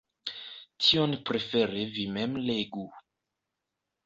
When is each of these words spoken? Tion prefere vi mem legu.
Tion 0.85 1.13
prefere 1.29 1.85
vi 1.99 2.07
mem 2.17 2.35
legu. 2.49 2.89